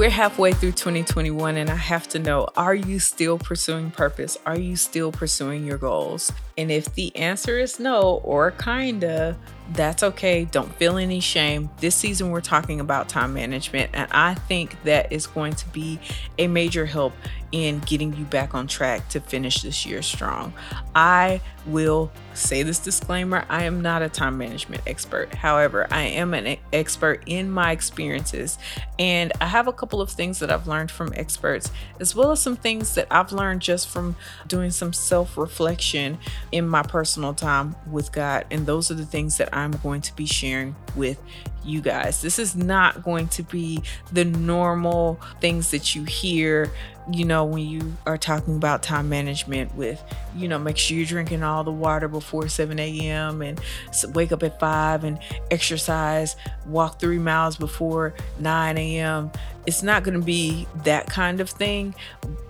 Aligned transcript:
We're 0.00 0.08
halfway 0.08 0.54
through 0.54 0.72
2021, 0.72 1.58
and 1.58 1.68
I 1.68 1.74
have 1.74 2.08
to 2.08 2.18
know 2.18 2.48
are 2.56 2.74
you 2.74 2.98
still 2.98 3.36
pursuing 3.36 3.90
purpose? 3.90 4.38
Are 4.46 4.58
you 4.58 4.74
still 4.74 5.12
pursuing 5.12 5.66
your 5.66 5.76
goals? 5.76 6.32
And 6.56 6.70
if 6.70 6.94
the 6.94 7.14
answer 7.14 7.58
is 7.58 7.78
no, 7.78 8.22
or 8.24 8.52
kinda, 8.52 9.36
that's 9.72 10.02
okay. 10.02 10.44
Don't 10.44 10.74
feel 10.74 10.96
any 10.96 11.20
shame. 11.20 11.70
This 11.78 11.94
season, 11.94 12.30
we're 12.30 12.40
talking 12.40 12.80
about 12.80 13.08
time 13.08 13.34
management, 13.34 13.90
and 13.94 14.10
I 14.12 14.34
think 14.34 14.82
that 14.84 15.12
is 15.12 15.26
going 15.26 15.54
to 15.54 15.68
be 15.68 16.00
a 16.38 16.46
major 16.48 16.86
help 16.86 17.12
in 17.52 17.80
getting 17.80 18.14
you 18.14 18.24
back 18.24 18.54
on 18.54 18.66
track 18.66 19.08
to 19.08 19.20
finish 19.20 19.62
this 19.62 19.84
year 19.84 20.02
strong. 20.02 20.52
I 20.94 21.40
will 21.66 22.10
say 22.32 22.62
this 22.62 22.78
disclaimer 22.78 23.44
I 23.48 23.64
am 23.64 23.80
not 23.80 24.02
a 24.02 24.08
time 24.08 24.38
management 24.38 24.82
expert. 24.86 25.34
However, 25.34 25.86
I 25.90 26.02
am 26.02 26.32
an 26.32 26.56
expert 26.72 27.22
in 27.26 27.50
my 27.50 27.72
experiences, 27.72 28.58
and 28.98 29.32
I 29.40 29.46
have 29.46 29.66
a 29.68 29.72
couple 29.72 30.00
of 30.00 30.10
things 30.10 30.38
that 30.38 30.50
I've 30.50 30.66
learned 30.66 30.90
from 30.90 31.12
experts, 31.16 31.70
as 31.98 32.14
well 32.14 32.30
as 32.30 32.40
some 32.40 32.56
things 32.56 32.94
that 32.94 33.06
I've 33.10 33.32
learned 33.32 33.62
just 33.62 33.88
from 33.88 34.16
doing 34.46 34.70
some 34.70 34.92
self 34.92 35.36
reflection 35.36 36.18
in 36.52 36.68
my 36.68 36.82
personal 36.82 37.34
time 37.34 37.76
with 37.90 38.12
God. 38.12 38.46
And 38.50 38.66
those 38.66 38.90
are 38.90 38.94
the 38.94 39.06
things 39.06 39.38
that 39.38 39.48
I'm 39.64 39.72
going 39.82 40.00
to 40.02 40.16
be 40.16 40.26
sharing 40.26 40.74
with 40.96 41.20
you 41.64 41.80
guys. 41.80 42.22
This 42.22 42.38
is 42.38 42.56
not 42.56 43.02
going 43.02 43.28
to 43.28 43.42
be 43.42 43.82
the 44.12 44.24
normal 44.24 45.20
things 45.40 45.70
that 45.72 45.94
you 45.94 46.04
hear, 46.04 46.70
you 47.12 47.24
know, 47.24 47.44
when 47.44 47.66
you 47.66 47.94
are 48.06 48.16
talking 48.16 48.56
about 48.56 48.82
time 48.82 49.08
management 49.08 49.74
with, 49.74 50.02
you 50.34 50.48
know, 50.48 50.58
make 50.58 50.76
sure 50.76 50.96
you're 50.96 51.06
drinking 51.06 51.42
all 51.42 51.62
the 51.64 51.70
water 51.70 52.08
before 52.08 52.48
7 52.48 52.78
a.m. 52.78 53.42
and 53.42 53.60
wake 54.14 54.32
up 54.32 54.42
at 54.42 54.58
5 54.58 55.04
and 55.04 55.18
exercise, 55.50 56.36
walk 56.66 56.98
three 56.98 57.18
miles 57.18 57.56
before 57.56 58.14
9 58.38 58.78
a.m 58.78 59.30
it's 59.66 59.82
not 59.82 60.02
going 60.02 60.18
to 60.18 60.24
be 60.24 60.66
that 60.84 61.06
kind 61.06 61.40
of 61.40 61.50
thing. 61.50 61.94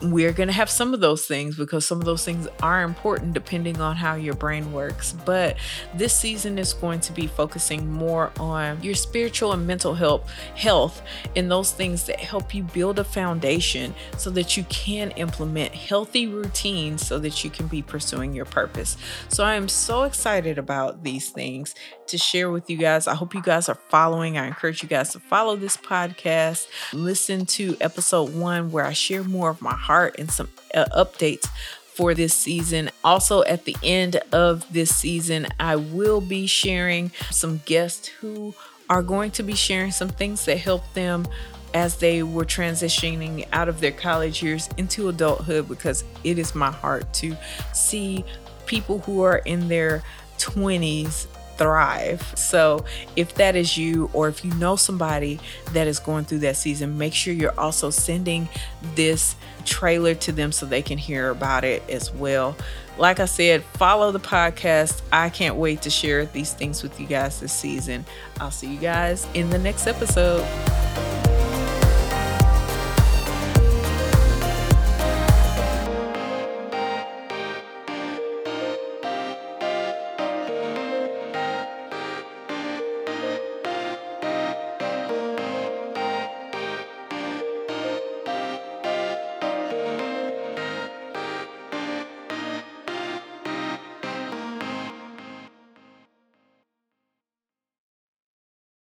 We're 0.00 0.32
going 0.32 0.46
to 0.46 0.52
have 0.52 0.70
some 0.70 0.94
of 0.94 1.00
those 1.00 1.26
things 1.26 1.56
because 1.56 1.84
some 1.84 1.98
of 1.98 2.04
those 2.04 2.24
things 2.24 2.46
are 2.62 2.82
important 2.82 3.32
depending 3.32 3.80
on 3.80 3.96
how 3.96 4.14
your 4.14 4.34
brain 4.34 4.72
works. 4.72 5.12
But 5.24 5.56
this 5.94 6.14
season 6.14 6.58
is 6.58 6.72
going 6.72 7.00
to 7.00 7.12
be 7.12 7.26
focusing 7.26 7.90
more 7.90 8.30
on 8.38 8.82
your 8.82 8.94
spiritual 8.94 9.52
and 9.52 9.66
mental 9.66 9.94
health, 9.94 10.30
health 10.54 11.02
and 11.34 11.50
those 11.50 11.72
things 11.72 12.04
that 12.04 12.20
help 12.20 12.54
you 12.54 12.62
build 12.62 12.98
a 12.98 13.04
foundation 13.04 13.94
so 14.16 14.30
that 14.30 14.56
you 14.56 14.64
can 14.64 15.10
implement 15.12 15.74
healthy 15.74 16.26
routines 16.26 17.06
so 17.06 17.18
that 17.18 17.42
you 17.42 17.50
can 17.50 17.66
be 17.66 17.82
pursuing 17.82 18.34
your 18.34 18.44
purpose. 18.44 18.96
So 19.28 19.44
I 19.44 19.54
am 19.54 19.68
so 19.68 20.04
excited 20.04 20.58
about 20.58 21.02
these 21.02 21.30
things 21.30 21.74
to 22.08 22.18
share 22.18 22.50
with 22.50 22.68
you 22.68 22.76
guys. 22.76 23.06
I 23.06 23.14
hope 23.14 23.34
you 23.34 23.42
guys 23.42 23.68
are 23.68 23.78
following. 23.88 24.38
I 24.38 24.46
encourage 24.46 24.82
you 24.82 24.88
guys 24.88 25.12
to 25.12 25.20
follow 25.20 25.56
this 25.56 25.76
podcast. 25.76 26.66
Listen 26.98 27.46
to 27.46 27.76
episode 27.80 28.34
one 28.34 28.72
where 28.72 28.84
I 28.84 28.92
share 28.92 29.22
more 29.22 29.50
of 29.50 29.62
my 29.62 29.74
heart 29.74 30.16
and 30.18 30.28
some 30.28 30.48
uh, 30.74 30.84
updates 30.96 31.46
for 31.94 32.12
this 32.12 32.34
season. 32.34 32.90
Also, 33.04 33.44
at 33.44 33.66
the 33.66 33.76
end 33.84 34.16
of 34.32 34.70
this 34.72 34.92
season, 34.92 35.46
I 35.60 35.76
will 35.76 36.20
be 36.20 36.48
sharing 36.48 37.12
some 37.30 37.60
guests 37.66 38.08
who 38.08 38.52
are 38.90 39.02
going 39.02 39.30
to 39.32 39.44
be 39.44 39.54
sharing 39.54 39.92
some 39.92 40.08
things 40.08 40.44
that 40.46 40.58
help 40.58 40.92
them 40.94 41.28
as 41.72 41.98
they 41.98 42.24
were 42.24 42.44
transitioning 42.44 43.46
out 43.52 43.68
of 43.68 43.80
their 43.80 43.92
college 43.92 44.42
years 44.42 44.68
into 44.76 45.08
adulthood 45.08 45.68
because 45.68 46.02
it 46.24 46.36
is 46.36 46.56
my 46.56 46.72
heart 46.72 47.14
to 47.14 47.36
see 47.72 48.24
people 48.66 48.98
who 49.00 49.22
are 49.22 49.38
in 49.44 49.68
their 49.68 50.02
20s 50.38 51.28
thrive. 51.58 52.32
So, 52.36 52.84
if 53.16 53.34
that 53.34 53.56
is 53.56 53.76
you, 53.76 54.08
or 54.12 54.28
if 54.28 54.44
you 54.44 54.54
know 54.54 54.76
somebody 54.76 55.38
that 55.72 55.86
is 55.86 55.98
going 55.98 56.24
through 56.24 56.38
that 56.38 56.56
season, 56.56 56.96
make 56.96 57.12
sure 57.12 57.34
you're 57.34 57.58
also 57.58 57.90
sending 57.90 58.48
this 58.94 59.36
trailer 59.64 60.14
to 60.14 60.32
them 60.32 60.50
so 60.50 60.64
they 60.64 60.82
can 60.82 60.96
hear 60.96 61.30
about 61.30 61.64
it 61.64 61.82
as 61.90 62.12
well. 62.12 62.56
Like 62.96 63.20
I 63.20 63.26
said, 63.26 63.62
follow 63.62 64.10
the 64.10 64.20
podcast. 64.20 65.02
I 65.12 65.28
can't 65.28 65.56
wait 65.56 65.82
to 65.82 65.90
share 65.90 66.26
these 66.26 66.52
things 66.52 66.82
with 66.82 66.98
you 66.98 67.06
guys 67.06 67.40
this 67.40 67.52
season. 67.52 68.04
I'll 68.40 68.50
see 68.50 68.72
you 68.72 68.80
guys 68.80 69.26
in 69.34 69.50
the 69.50 69.58
next 69.58 69.86
episode. 69.86 70.44